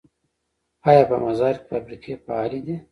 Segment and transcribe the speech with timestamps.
[0.89, 2.75] آیا په مزار کې فابریکې فعالې دي؟